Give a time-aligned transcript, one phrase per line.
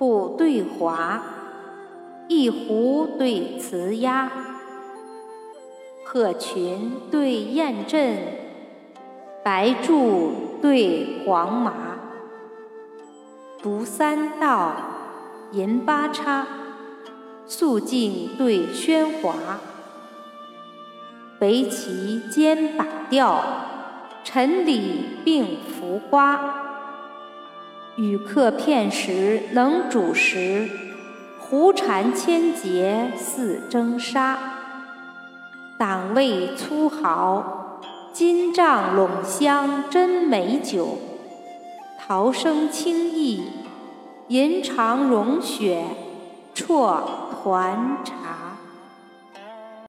[0.00, 1.22] 对密，谱对华，
[2.26, 4.30] 一胡对词押，
[6.06, 8.16] 鹤群对雁阵，
[9.44, 10.32] 白柱
[10.62, 11.74] 对黄麻，
[13.62, 14.72] 读三道，
[15.52, 16.46] 吟八叉，
[17.46, 19.34] 肃静对喧哗，
[21.40, 23.44] 围棋兼把调，
[24.24, 26.69] 陈李并浮花。
[28.00, 30.66] 语客片时能主时，
[31.38, 34.38] 胡缠千结似蒸纱。
[35.76, 40.96] 党味粗豪，金帐拢香真美酒。
[41.98, 43.44] 陶声清逸，
[44.28, 45.84] 吟长融雪，
[46.54, 48.19] 绰团陈。